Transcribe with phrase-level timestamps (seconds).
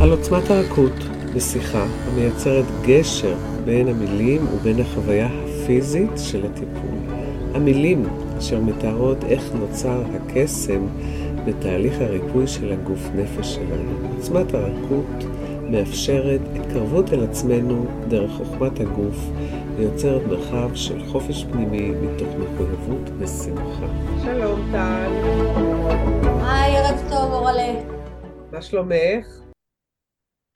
[0.00, 0.92] על עוצמת הרכות
[1.34, 3.34] בשיחה המייצרת גשר
[3.64, 6.98] בין המילים ובין החוויה הפיזית של הטיפול.
[7.54, 8.04] המילים
[8.38, 10.86] אשר מתארות איך נוצר הקסם
[11.44, 14.08] בתהליך הריפוי של הגוף נפש שלנו.
[14.16, 15.24] עוצמת הרכות
[15.70, 19.16] מאפשרת התקרבות אל עצמנו דרך חוכמת הגוף
[19.76, 23.86] ויוצרת מרחב של חופש פנימי מתוך מחויבות ושמחה.
[24.24, 25.12] שלום טל.
[26.42, 27.72] היי, ערב טוב, אורלה.
[28.52, 29.39] מה שלומך?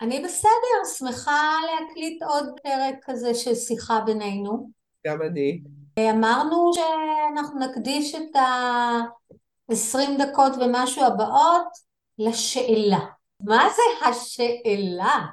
[0.04, 4.70] אני בסדר, שמחה להקליט עוד פרק כזה של שיחה בינינו.
[5.06, 5.62] גם אני.
[5.98, 11.68] אמרנו שאנחנו נקדיש את ה-20 דקות ומשהו הבאות
[12.18, 12.98] לשאלה.
[13.40, 15.26] מה זה השאלה?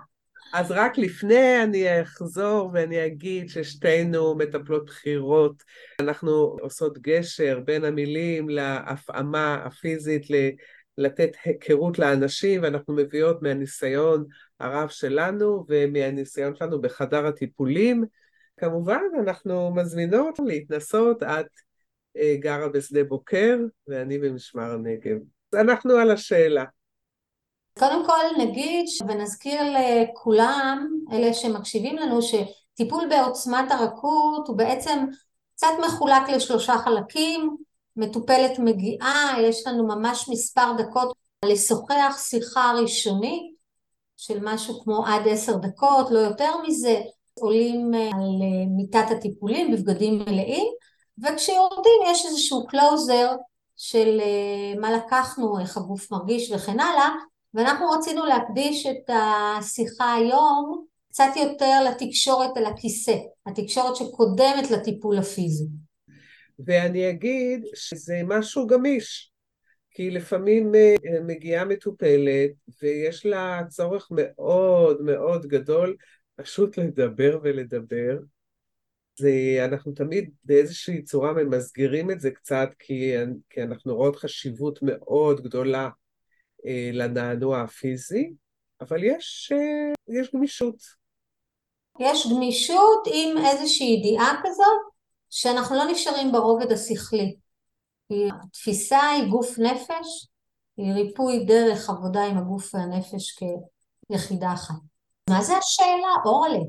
[0.53, 5.63] אז רק לפני אני אחזור ואני אגיד ששתינו מטפלות בכירות.
[5.99, 6.31] אנחנו
[6.61, 10.23] עושות גשר בין המילים להפעמה הפיזית,
[10.97, 14.25] לתת היכרות לאנשים, ואנחנו מביאות מהניסיון
[14.61, 18.05] הרב שלנו ומהניסיון שלנו בחדר הטיפולים.
[18.57, 21.45] כמובן, אנחנו מזמינות להתנסות, את
[22.17, 25.17] אה, גרה בשדה בוקר ואני במשמר הנגב.
[25.53, 26.63] אנחנו על השאלה.
[27.79, 35.05] קודם כל נגיד ונזכיר לכולם, אלה שמקשיבים לנו, שטיפול בעוצמת הרכות הוא בעצם
[35.55, 37.57] קצת מחולק לשלושה חלקים,
[37.95, 41.13] מטופלת מגיעה, יש לנו ממש מספר דקות
[41.45, 43.50] לשוחח שיחה ראשונית
[44.21, 47.01] של משהו כמו עד עשר דקות, לא יותר מזה,
[47.33, 48.29] עולים על
[48.77, 50.67] מיטת הטיפולים בבגדים מלאים,
[51.23, 53.31] וכשיורדים יש איזשהו קלוזר
[53.77, 54.21] של
[54.79, 57.09] מה לקחנו, איך הגוף מרגיש וכן הלאה,
[57.53, 65.67] ואנחנו רצינו להקדיש את השיחה היום קצת יותר לתקשורת על הכיסא, התקשורת שקודמת לטיפול הפיזי.
[66.65, 69.30] ואני אגיד שזה משהו גמיש,
[69.91, 75.95] כי לפעמים אה, מגיעה מטופלת ויש לה צורך מאוד מאוד גדול
[76.35, 78.17] פשוט לדבר ולדבר.
[79.19, 79.31] זה,
[79.65, 83.13] אנחנו תמיד באיזושהי צורה ממסגרים את זה קצת, כי,
[83.49, 85.89] כי אנחנו רואות חשיבות מאוד גדולה
[86.65, 88.33] אה, לנענוע הפיזי,
[88.81, 90.75] אבל יש, אה, יש גמישות.
[91.99, 94.91] יש גמישות עם איזושהי ידיעה כזאת
[95.29, 97.35] שאנחנו לא נשארים ברובד השכלי.
[98.45, 100.27] התפיסה היא גוף נפש,
[100.77, 103.39] היא ריפוי דרך עבודה עם הגוף והנפש
[104.11, 104.75] כיחידה אחת.
[105.29, 106.63] מה זה השאלה, אורלי?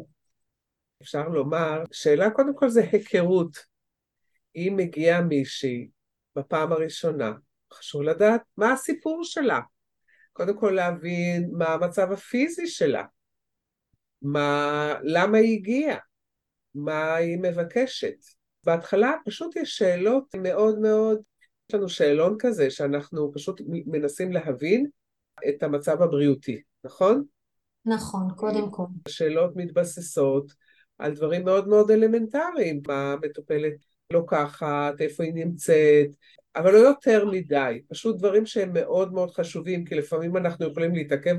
[1.02, 3.72] אפשר לומר, שאלה קודם כל זה היכרות.
[4.56, 5.88] אם מגיעה מישהי
[6.36, 7.32] בפעם הראשונה,
[7.72, 9.60] חשוב לדעת מה הסיפור שלה.
[10.32, 13.04] קודם כל להבין מה המצב הפיזי שלה,
[14.22, 15.98] מה, למה היא הגיעה,
[16.74, 18.16] מה היא מבקשת.
[18.64, 21.22] בהתחלה פשוט יש שאלות מאוד מאוד,
[21.74, 24.86] לנו שאלון כזה שאנחנו פשוט מנסים להבין
[25.48, 27.24] את המצב הבריאותי, נכון?
[27.84, 28.84] נכון, קודם כל.
[29.08, 30.52] שאלות מתבססות
[30.98, 33.72] על דברים מאוד מאוד אלמנטריים, מה המטופלת
[34.12, 36.08] לוקחת, איפה היא נמצאת,
[36.56, 41.36] אבל לא יותר מדי, פשוט דברים שהם מאוד מאוד חשובים, כי לפעמים אנחנו יכולים להתעכב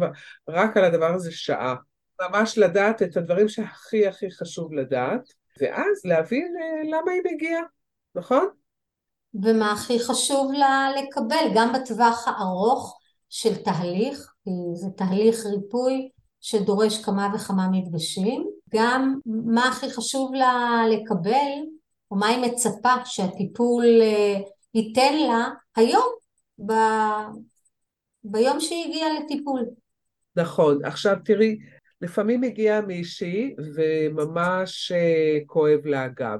[0.50, 1.76] רק על הדבר הזה שעה.
[2.22, 5.22] ממש לדעת את הדברים שהכי הכי חשוב לדעת,
[5.62, 7.62] ואז להבין אה, למה היא מגיעה,
[8.16, 8.48] נכון?
[9.44, 13.00] ומה הכי חשוב לה לקבל, גם בטווח הארוך
[13.30, 16.10] של תהליך, כי זה תהליך ריפוי
[16.42, 21.52] שדורש כמה וכמה מפגשים, גם מה הכי חשוב לה לקבל,
[22.12, 24.40] או מה היא מצפה שהטיפול אה,
[24.74, 26.14] ייתן לה היום,
[26.66, 26.74] ב...
[28.24, 29.66] ביום שהיא הגיעה לטיפול.
[30.36, 30.86] נכון.
[30.86, 31.58] עכשיו תראי,
[32.02, 36.40] לפעמים מגיעה מישהי וממש אה, כואב לה הגב.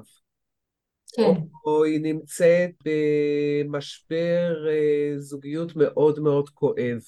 [1.16, 1.22] כן.
[1.22, 6.98] או, או היא נמצאת במשבר אה, זוגיות מאוד מאוד כואב.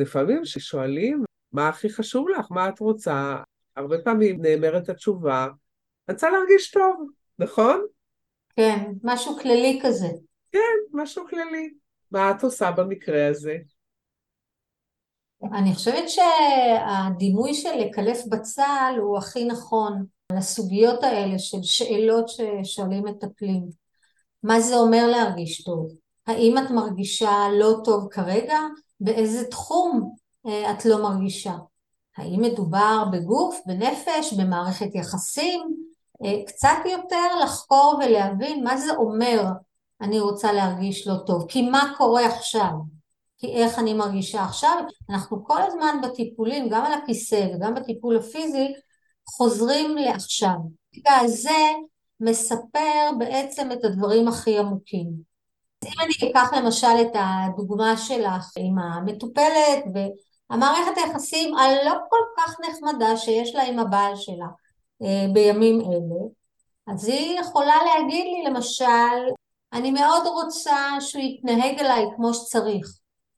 [0.00, 3.36] לפעמים כששואלים מה הכי חשוב לך, מה את רוצה,
[3.76, 5.44] הרבה פעמים נאמרת התשובה,
[6.08, 7.08] אני רוצה להרגיש טוב,
[7.38, 7.86] נכון?
[8.56, 10.08] כן, משהו כללי כזה.
[10.52, 10.58] כן,
[10.92, 11.74] משהו כללי.
[12.10, 13.56] מה את עושה במקרה הזה?
[15.52, 20.06] אני חושבת שהדימוי של לקלף בצל הוא הכי נכון
[20.36, 23.68] לסוגיות האלה של שאלות ששואלים מטפלים.
[24.42, 25.88] מה זה אומר להרגיש טוב?
[26.26, 28.58] האם את מרגישה לא טוב כרגע?
[29.00, 30.14] באיזה תחום
[30.46, 31.54] אה, את לא מרגישה?
[32.16, 35.60] האם מדובר בגוף, בנפש, במערכת יחסים?
[36.24, 39.42] אה, קצת יותר לחקור ולהבין מה זה אומר
[40.02, 42.70] אני רוצה להרגיש לא טוב, כי מה קורה עכשיו?
[43.38, 44.76] כי איך אני מרגישה עכשיו?
[45.10, 48.72] אנחנו כל הזמן בטיפולים, גם על הכיסא וגם בטיפול הפיזי,
[49.28, 50.56] חוזרים לעכשיו.
[51.04, 51.72] והזה
[52.20, 55.32] מספר בעצם את הדברים הכי עמוקים.
[55.84, 59.84] אם אני אקח למשל את הדוגמה שלך עם המטופלת
[60.50, 64.46] המערכת היחסים הלא כל כך נחמדה שיש לה עם הבעל שלה
[65.02, 66.22] אה, בימים אלה,
[66.86, 68.84] אז היא יכולה להגיד לי למשל,
[69.72, 72.86] אני מאוד רוצה שהוא יתנהג אליי כמו שצריך.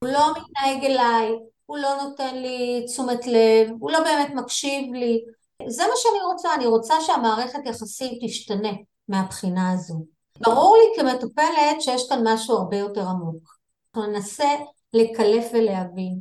[0.03, 1.31] הוא לא מתנהג אליי,
[1.67, 5.25] הוא לא נותן לי תשומת לב, הוא לא באמת מקשיב לי.
[5.67, 8.73] זה מה שאני רוצה, אני רוצה שהמערכת יחסים תשתנה
[9.09, 10.05] מהבחינה הזו.
[10.41, 13.59] ברור לי כמטופלת שיש כאן משהו הרבה יותר עמוק.
[13.97, 14.49] אנחנו ננסה
[14.93, 16.21] לקלף ולהבין.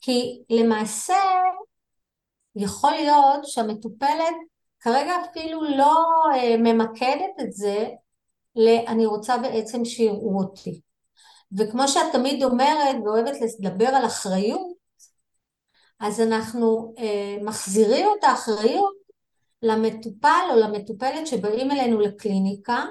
[0.00, 1.14] כי למעשה
[2.56, 4.34] יכול להיות שהמטופלת
[4.80, 5.94] כרגע אפילו לא
[6.34, 7.86] אה, ממקדת את זה
[8.56, 10.80] ל- אני רוצה בעצם שיראו אותי.
[11.58, 14.79] וכמו שאת תמיד אומרת ואוהבת לדבר על אחריות,
[16.00, 18.94] אז אנחנו אה, מחזירים את האחריות
[19.62, 22.84] למטופל או למטופלת שבאים אלינו לקליניקה,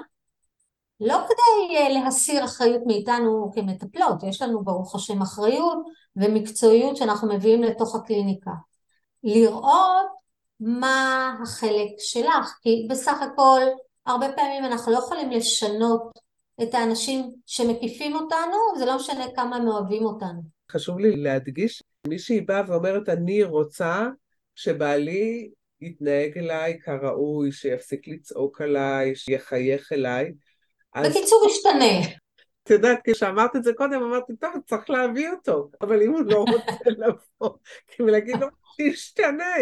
[1.00, 5.78] לא כדי אה, להסיר אחריות מאיתנו כמטפלות, יש לנו ברוך השם אחריות
[6.16, 8.50] ומקצועיות שאנחנו מביאים לתוך הקליניקה.
[9.22, 10.06] לראות
[10.60, 13.60] מה החלק שלך, כי בסך הכל
[14.06, 16.02] הרבה פעמים אנחנו לא יכולים לשנות
[16.62, 20.40] את האנשים שמקיפים אותנו, זה לא משנה כמה הם אוהבים אותנו.
[20.72, 24.08] חשוב לי להדגיש, מישהי באה ואומרת, אני רוצה
[24.54, 25.50] שבעלי
[25.80, 30.32] יתנהג אליי כראוי, שיפסיק לצעוק עליי, שיחייך אליי.
[30.94, 31.06] אז...
[31.06, 32.14] בקיצור, ישתנה.
[32.62, 36.38] את יודעת, כשאמרת את זה קודם, אמרתי, טוב, צריך להביא אותו, אבל אם הוא לא
[36.38, 37.56] רוצה לבוא,
[37.88, 39.54] כאילו להגיד לו, שישתנה.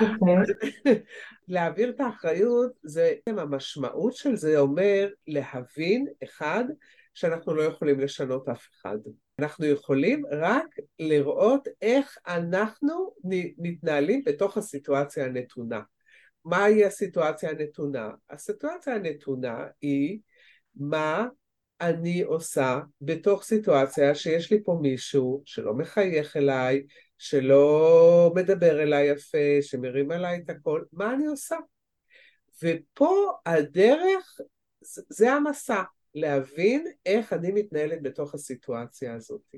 [0.00, 1.02] אוקיי.
[1.48, 6.64] להעביר את האחריות, זה, המשמעות של זה אומר להבין, אחד,
[7.18, 8.98] שאנחנו לא יכולים לשנות אף אחד.
[9.38, 10.66] אנחנו יכולים רק
[10.98, 13.14] לראות איך אנחנו
[13.58, 15.80] מתנהלים בתוך הסיטואציה הנתונה.
[16.44, 18.10] מהי הסיטואציה הנתונה?
[18.30, 20.18] הסיטואציה הנתונה היא
[20.76, 21.26] מה
[21.80, 26.82] אני עושה בתוך סיטואציה שיש לי פה מישהו שלא מחייך אליי,
[27.18, 31.56] שלא מדבר אליי יפה, שמרים עליי את הכל, מה אני עושה?
[32.62, 34.40] ופה הדרך,
[35.08, 35.82] זה המסע,
[36.14, 39.54] להבין איך אני מתנהלת בתוך הסיטואציה הזאת.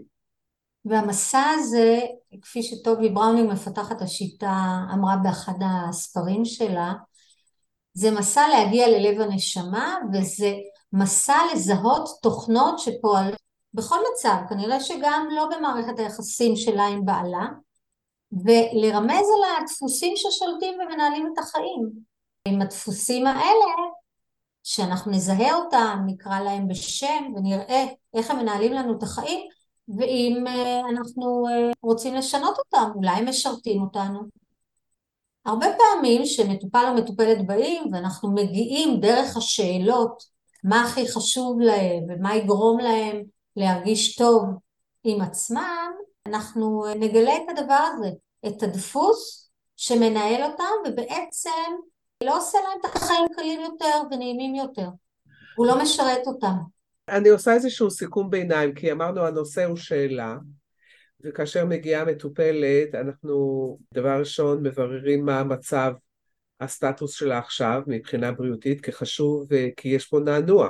[0.84, 2.00] והמסע הזה,
[2.42, 6.92] כפי שטובי בראונינג מפתחת השיטה, אמרה באחד הספרים שלה,
[7.92, 10.52] זה מסע להגיע ללב הנשמה וזה
[10.92, 13.40] מסע לזהות תוכנות שפועלות
[13.74, 17.46] בכל מצב, כנראה שגם לא במערכת היחסים שלה עם בעלה,
[18.32, 21.90] ולרמז על הדפוסים ששולטים ומנהלים את החיים.
[22.48, 23.66] עם הדפוסים האלה,
[24.62, 29.48] שאנחנו נזהה אותם, נקרא להם בשם ונראה איך הם מנהלים לנו את החיים,
[29.98, 34.20] ואם אה, אנחנו אה, רוצים לשנות אותם, אולי הם משרתים אותנו.
[35.44, 40.22] הרבה פעמים שמטופל או מטופלת באים ואנחנו מגיעים דרך השאלות
[40.64, 43.22] מה הכי חשוב להם ומה יגרום להם
[43.56, 44.44] להרגיש טוב
[45.04, 45.90] עם עצמם,
[46.26, 48.08] אנחנו נגלה את הדבר הזה,
[48.46, 51.72] את הדפוס שמנהל אותם ובעצם
[52.24, 54.88] לא עושה להם את החיים קלים יותר ונעימים יותר.
[55.56, 56.54] הוא לא משרת אותם.
[57.08, 60.36] אני עושה איזשהו סיכום ביניים, כי אמרנו הנושא הוא שאלה,
[61.24, 65.92] וכאשר מגיעה מטופלת, אנחנו דבר ראשון מבררים מה המצב,
[66.60, 70.68] הסטטוס שלה עכשיו מבחינה בריאותית, כי חשוב, כי יש פה נענוע.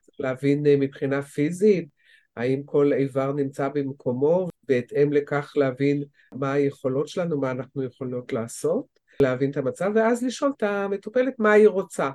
[0.00, 1.88] צריך להבין אה, מבחינה פיזית,
[2.36, 8.86] האם כל איבר נמצא במקומו, בהתאם לכך להבין מה היכולות שלנו, מה אנחנו יכולות לעשות,
[9.22, 12.10] להבין את המצב, ואז לשאול את המטופלת מה היא רוצה.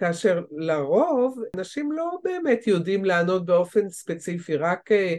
[0.00, 5.16] כאשר לרוב אנשים לא באמת יודעים לענות באופן ספציפי, רק אה,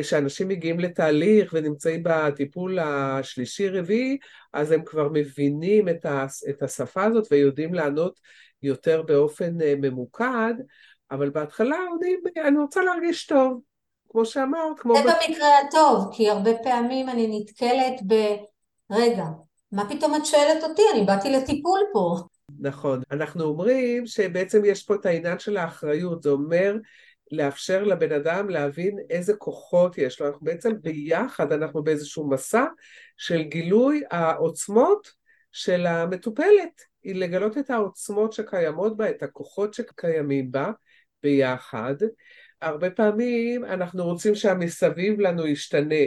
[0.00, 4.18] כשאנשים מגיעים לתהליך ונמצאים בטיפול השלישי-רביעי,
[4.52, 5.88] אז הם כבר מבינים
[6.48, 8.20] את השפה הזאת ויודעים לענות
[8.62, 10.54] יותר באופן אה, ממוקד,
[11.10, 13.60] אבל בהתחלה עונים, אני רוצה להרגיש טוב,
[14.08, 14.94] כמו שאמרת, כמו...
[14.96, 18.14] זה במקרה הטוב, כי הרבה פעמים אני נתקלת ב...
[18.90, 19.24] רגע,
[19.72, 20.82] מה פתאום את שואלת אותי?
[20.94, 22.16] אני באתי לטיפול פה.
[22.60, 23.02] נכון.
[23.10, 26.76] אנחנו אומרים שבעצם יש פה את העניין של האחריות, זה אומר
[27.32, 30.26] לאפשר לבן אדם להבין איזה כוחות יש לו.
[30.26, 32.64] אנחנו בעצם ביחד, אנחנו באיזשהו מסע
[33.16, 35.08] של גילוי העוצמות
[35.52, 40.70] של המטופלת, היא לגלות את העוצמות שקיימות בה, את הכוחות שקיימים בה
[41.22, 41.94] ביחד.
[42.60, 46.04] הרבה פעמים אנחנו רוצים שהמסביב לנו ישתנה.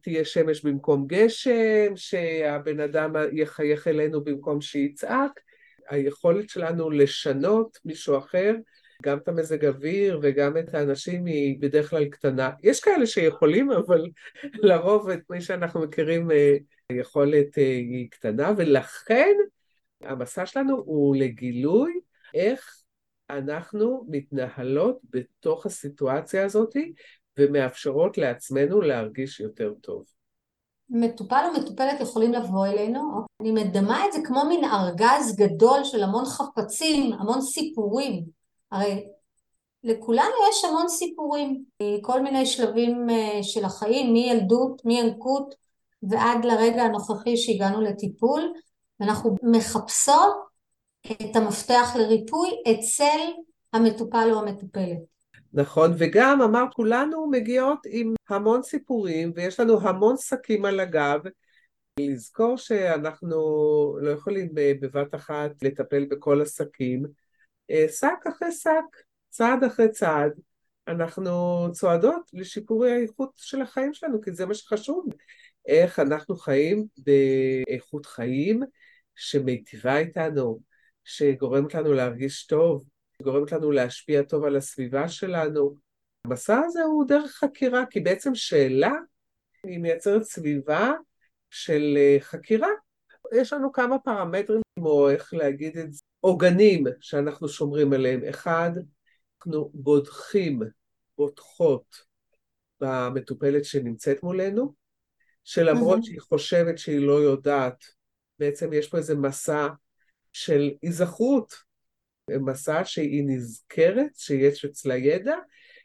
[0.00, 5.40] תהיה שמש במקום גשם, שהבן אדם יחייך אלינו במקום שיצעק.
[5.88, 8.54] היכולת שלנו לשנות מישהו אחר,
[9.02, 12.50] גם את המזג אוויר וגם את האנשים היא בדרך כלל קטנה.
[12.62, 14.08] יש כאלה שיכולים, אבל
[14.54, 16.56] לרוב את מי שאנחנו מכירים אה,
[16.88, 19.34] היכולת אה, היא קטנה, ולכן
[20.00, 22.00] המסע שלנו הוא לגילוי
[22.34, 22.77] איך
[23.30, 26.74] אנחנו מתנהלות בתוך הסיטואציה הזאת,
[27.38, 30.04] ומאפשרות לעצמנו להרגיש יותר טוב.
[30.90, 33.00] מטופל או מטופלת יכולים לבוא אלינו,
[33.40, 38.24] אני מדמה את זה כמו מין ארגז גדול של המון חפצים, המון סיפורים.
[38.72, 39.06] הרי
[39.84, 41.64] לכולנו יש המון סיפורים,
[42.02, 45.54] כל מיני שלבים אה, של החיים, מילדות, מינקות
[46.02, 48.52] ועד לרגע הנוכחי שהגענו לטיפול,
[49.00, 50.47] ואנחנו מחפשות
[51.06, 53.32] את המפתח לריפוי אצל
[53.72, 54.98] המטופל או המטופלת.
[55.52, 61.20] נכון, וגם אמר כולנו מגיעות עם המון סיפורים ויש לנו המון שקים על הגב.
[62.00, 63.36] לזכור שאנחנו
[64.00, 67.06] לא יכולים אה, בבת אחת לטפל בכל השקים,
[67.70, 70.32] אה, שק אחרי שק, צעד אחרי צעד,
[70.88, 71.32] אנחנו
[71.72, 75.06] צועדות לשיפורי האיכות של החיים שלנו, כי זה מה שחשוב.
[75.66, 78.62] איך אנחנו חיים באיכות חיים
[79.14, 80.58] שמיטיבה איתנו,
[81.08, 82.84] שגורמת לנו להרגיש טוב,
[83.22, 85.76] גורמת לנו להשפיע טוב על הסביבה שלנו.
[86.24, 88.92] המסע הזה הוא דרך חקירה, כי בעצם שאלה
[89.64, 90.92] היא מייצרת סביבה
[91.50, 92.68] של אה, חקירה.
[93.34, 98.20] יש לנו כמה פרמטרים, כמו איך להגיד את זה, עוגנים שאנחנו שומרים עליהם.
[98.28, 98.70] אחד,
[99.40, 100.60] אנחנו בודחים,
[101.18, 101.96] בוטחות
[102.80, 104.74] במטופלת שנמצאת מולנו,
[105.44, 107.84] שלמרות שהיא חושבת שהיא לא יודעת,
[108.38, 109.68] בעצם יש פה איזה מסע
[110.32, 111.54] של היזכרות,
[112.30, 115.34] מסע שהיא נזכרת, שיש אצלה ידע.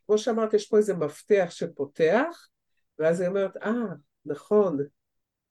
[0.05, 2.47] כמו שאמרת, יש פה איזה מפתח שפותח,
[2.99, 3.95] ואז היא אומרת, אה, ah,
[4.25, 4.77] נכון,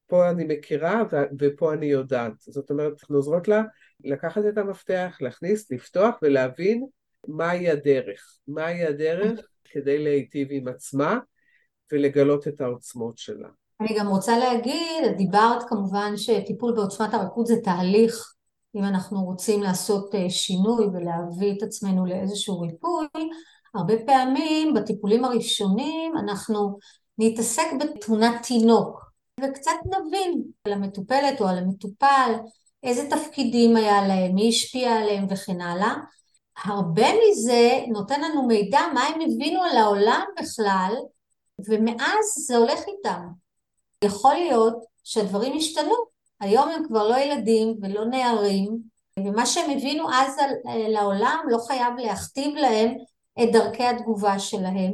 [0.07, 1.03] פה אני מכירה
[1.39, 2.33] ופה אני יודעת.
[2.39, 3.63] זאת אומרת, אנחנו עוזרות לה
[4.05, 6.87] לקחת את המפתח, להכניס, לפתוח ולהבין
[7.29, 8.39] מהי הדרך.
[8.49, 11.19] מהי הדרך כדי להיטיב עם עצמה
[11.93, 13.49] ולגלות את העוצמות שלה.
[13.81, 18.35] אני גם רוצה להגיד, דיברת כמובן שטיפול בעוצמת הרכות זה תהליך,
[18.75, 23.07] אם אנחנו רוצים לעשות אה, שינוי ולהביא את עצמנו לאיזשהו ריפוי,
[23.75, 26.79] הרבה פעמים בטיפולים הראשונים אנחנו
[27.19, 32.33] נתעסק בתמונת תינוק וקצת נבין על המטופלת או על המטופל
[32.83, 35.95] איזה תפקידים היה להם, מי השפיע עליהם וכן הלאה.
[36.65, 40.95] הרבה מזה נותן לנו מידע מה הם הבינו על העולם בכלל
[41.69, 43.23] ומאז זה הולך איתם.
[44.05, 45.95] יכול להיות שהדברים השתנו,
[46.43, 48.79] היום הם כבר לא ילדים ולא נערים,
[49.19, 50.37] ומה שהם הבינו אז
[50.89, 52.91] לעולם לא חייב להכתיב להם
[53.43, 54.93] את דרכי התגובה שלהם,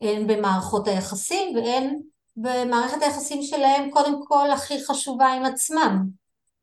[0.00, 1.96] הן במערכות היחסים והן
[2.36, 6.06] במערכת היחסים שלהם קודם כל הכי חשובה עם עצמם.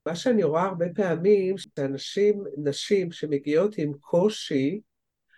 [0.05, 4.79] מה שאני רואה הרבה פעמים, שאנשים, נשים שמגיעות עם קושי,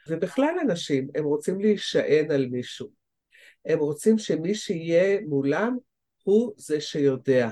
[0.08, 2.88] ובכלל אנשים, הם רוצים להישען על מישהו.
[3.66, 5.78] הם רוצים שמי שיהיה מולם
[6.24, 7.50] הוא זה שיודע.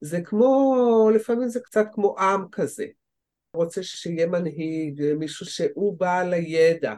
[0.00, 2.86] זה כמו, לפעמים זה קצת כמו עם כזה.
[3.56, 6.94] רוצה שיהיה מנהיג, מישהו שהוא בעל הידע.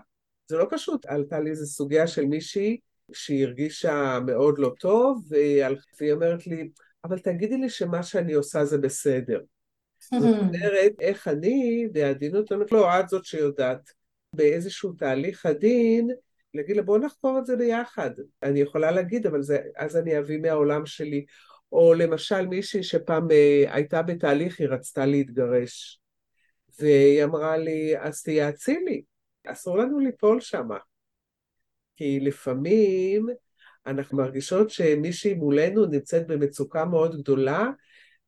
[0.47, 1.06] זה לא פשוט.
[1.06, 2.78] עלתה לי איזו סוגיה של מישהי
[3.12, 6.71] שהיא הרגישה מאוד לא טוב, והיא אומרת לי,
[7.04, 9.40] אבל תגידי לי שמה שאני עושה זה בסדר.
[10.00, 13.90] זאת אומרת, איך אני, בעדינות, אומרת, לא, את זאת שיודעת.
[14.37, 16.11] באיזשהו תהליך עדין,
[16.54, 18.11] להגיד לה בוא נחקור את זה ביחד.
[18.42, 21.25] אני יכולה להגיד, אבל זה, אז אני אביא מהעולם שלי.
[21.73, 26.00] או למשל מישהי שפעם אה, הייתה בתהליך, היא רצתה להתגרש.
[26.79, 29.02] והיא אמרה לי, אז תייעצי לי,
[29.47, 30.79] אסור לנו ליפול שמה.
[31.97, 33.26] כי לפעמים
[33.87, 37.71] אנחנו מרגישות שמישהי מולנו נמצאת במצוקה מאוד גדולה,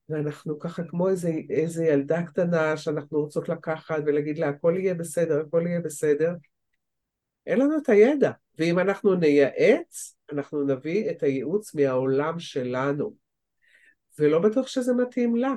[0.08, 5.40] ואנחנו ככה כמו איזה, איזה ילדה קטנה שאנחנו רוצות לקחת ולהגיד לה, הכל יהיה בסדר,
[5.40, 6.34] הכל יהיה בסדר.
[7.46, 13.23] אין לנו את הידע, ואם אנחנו נייעץ, אנחנו נביא את הייעוץ מהעולם שלנו,
[14.18, 15.52] ולא בטוח שזה מתאים לה.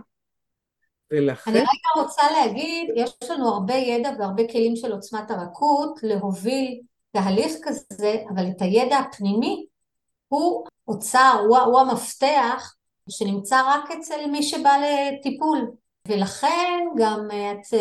[1.11, 1.51] ולכן...
[1.51, 7.53] אני רגע רוצה להגיד, יש לנו הרבה ידע והרבה כלים של עוצמת הרכות להוביל תהליך
[7.63, 9.65] כזה, אבל את הידע הפנימי
[10.27, 12.73] הוא אוצר, הוא, הוא המפתח
[13.09, 15.71] שנמצא רק אצל מי שבא לטיפול.
[16.07, 17.79] ולכן גם את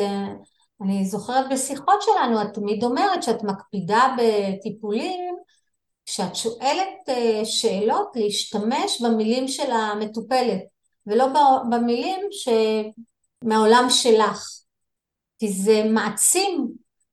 [0.83, 5.37] אני זוכרת בשיחות שלנו, את תמיד אומרת שאת מקפידה בטיפולים,
[6.07, 10.63] כשאת שואלת אה, שאלות, להשתמש במילים של המטופלת,
[11.07, 11.27] ולא
[11.71, 12.21] במילים
[13.45, 14.49] מהעולם שלך.
[15.39, 16.69] כי זה מעצים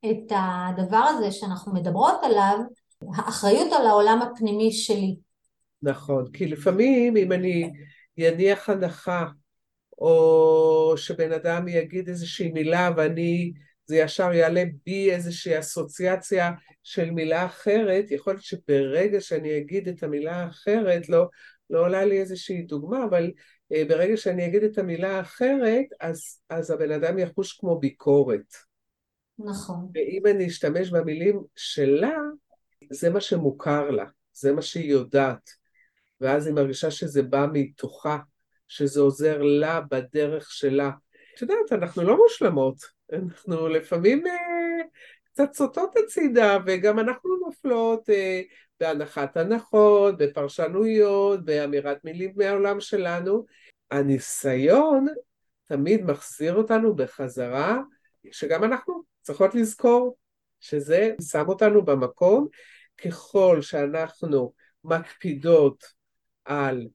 [0.06, 2.58] את הדבר הזה שאנחנו מדברות עליו,
[3.16, 5.16] האחריות על העולם הפנימי שלי.
[5.82, 7.72] נכון, כי לפעמים אם אני
[8.20, 9.26] אניח הנחה
[9.98, 13.54] או שבן אדם יגיד איזושהי מילה ואני,
[13.86, 16.52] זה ישר יעלה בי איזושהי אסוציאציה
[16.84, 21.28] של מילה אחרת, יכול להיות שברגע שאני אגיד את המילה האחרת, לא,
[21.70, 23.32] לא עולה לי איזושהי דוגמה, אבל
[23.74, 28.54] אה, ברגע שאני אגיד את המילה האחרת, אז, אז הבן אדם יחוש כמו ביקורת.
[29.40, 29.90] נכון.
[29.94, 32.18] ואם אני אשתמש במילים שלה,
[32.92, 34.06] זה מה שמוכר לה.
[34.34, 35.50] זה מה שהיא יודעת.
[36.22, 38.18] ואז היא מרגישה שזה בא מתוכה,
[38.68, 40.92] שזה עוזר לה בדרך שלה.
[41.36, 42.76] את יודעת, אנחנו לא מושלמות,
[43.14, 44.84] אנחנו לפעמים אה,
[45.24, 48.42] קצת סוטות הצידה, וגם אנחנו נופלות אה,
[48.80, 53.46] בהנחת הנחות, בפרשנויות, באמירת מילים מהעולם שלנו.
[53.92, 55.06] הניסיון
[55.66, 57.78] תמיד מחזיר אותנו בחזרה,
[58.32, 60.18] שגם אנחנו צריכות לזכור
[60.60, 62.48] שזה שם אותנו במקום
[62.98, 64.54] ככל שאנחנו
[64.84, 65.84] מקפידות
[66.46, 66.88] על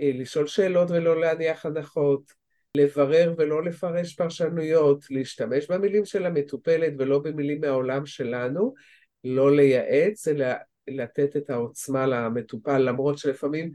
[0.00, 2.41] אה, לשאול שאלות ולא להניח הנחות,
[2.76, 8.74] לברר ולא לפרש פרשנויות, להשתמש במילים של המטופלת ולא במילים מהעולם שלנו,
[9.24, 10.46] לא לייעץ, אלא
[10.88, 13.72] לתת את העוצמה למטופל, למרות שלפעמים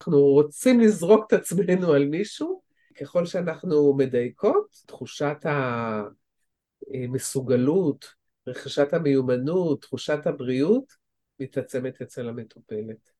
[0.00, 2.62] אנחנו רוצים לזרוק את עצמנו על מישהו,
[3.00, 5.36] ככל שאנחנו מדייקות, תחושת
[6.94, 8.06] המסוגלות,
[8.46, 10.84] רכישת המיומנות, תחושת הבריאות,
[11.40, 13.10] מתעצמת אצל המטופלת.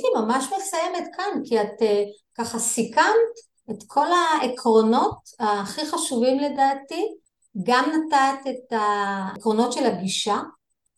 [0.00, 2.02] הייתי ממש מסיימת כאן, כי את אה,
[2.34, 7.14] ככה סיכמת את כל העקרונות הכי חשובים לדעתי,
[7.62, 10.36] גם נתת את העקרונות של הגישה,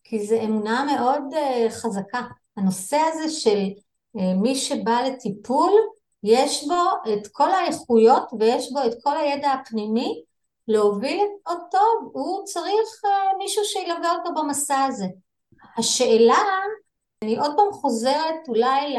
[0.04, 2.20] כי זו אמונה מאוד אה, חזקה.
[2.56, 3.58] הנושא הזה של
[4.18, 5.72] אה, מי שבא לטיפול,
[6.22, 10.22] יש בו את כל האיכויות ויש בו את כל הידע הפנימי
[10.68, 11.78] להוביל אותו,
[12.12, 13.02] הוא צריך
[13.38, 15.06] מישהו שילווה אותו במסע הזה.
[15.78, 16.38] השאלה
[17.22, 18.94] אני עוד פעם חוזרת אולי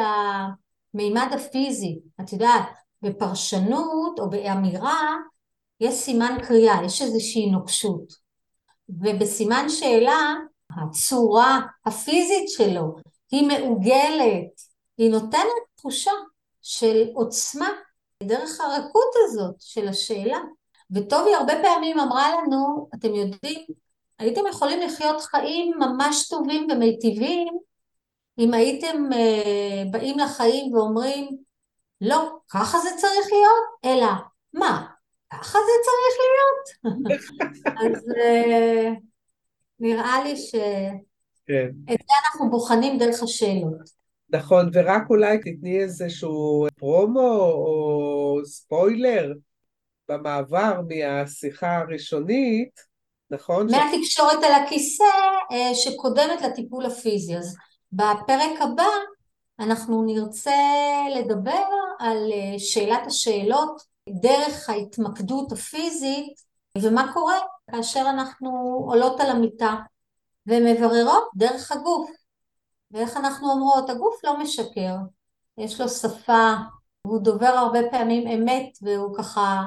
[0.93, 5.15] למימד הפיזי, את יודעת, בפרשנות או באמירה
[5.79, 8.13] יש סימן קריאה, יש איזושהי נוקשות.
[8.89, 10.33] ובסימן שאלה,
[10.81, 12.95] הצורה הפיזית שלו
[13.31, 14.61] היא מעוגלת,
[14.97, 16.11] היא נותנת תחושה
[16.61, 17.69] של עוצמה
[18.23, 20.39] דרך הרכות הזאת של השאלה.
[20.91, 23.65] וטובי הרבה פעמים אמרה לנו, אתם יודעים,
[24.19, 27.57] הייתם יכולים לחיות חיים ממש טובים ומיטיבים
[28.39, 31.37] אם הייתם uh, באים לחיים ואומרים,
[32.05, 34.11] לא, ככה זה צריך להיות, אלא
[34.53, 34.85] מה,
[35.33, 36.95] ככה זה צריך להיות?
[37.95, 38.99] אז uh,
[39.79, 40.61] נראה לי שאת
[41.45, 41.69] כן.
[41.87, 44.03] זה אנחנו בוחנים דרך השאלות.
[44.29, 49.33] נכון, ורק אולי תתני איזשהו פרומו או ספוילר
[50.09, 52.79] במעבר מהשיחה הראשונית,
[53.29, 53.67] נכון?
[53.71, 55.03] מהתקשורת על הכיסא
[55.51, 57.37] אה, שקודמת לטיפול הפיזי.
[57.37, 57.55] אז
[57.91, 58.89] בפרק הבא
[59.63, 60.51] אנחנו נרצה
[61.15, 61.63] לדבר
[61.99, 66.33] על אה, שאלת השאלות דרך ההתמקדות הפיזית
[66.77, 67.39] ומה קורה
[67.71, 68.49] כאשר אנחנו
[68.87, 69.75] עולות על המיטה
[70.47, 72.09] ומבררות דרך הגוף.
[72.91, 74.95] ואיך אנחנו אומרות הגוף לא משקר
[75.57, 76.53] יש לו שפה
[77.07, 79.63] הוא דובר הרבה פעמים אמת והוא ככה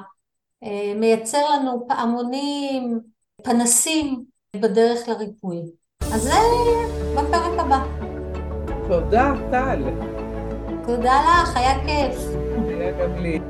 [0.64, 3.00] אה, מייצר לנו פעמונים
[3.42, 4.24] פנסים
[4.56, 5.62] בדרך לריפוי.
[6.14, 6.30] אז זה
[7.14, 7.95] בפרק הבא
[8.88, 9.83] תודה, טל.
[10.87, 12.20] תודה לך, היה כיף.
[12.68, 13.40] היה גם לי.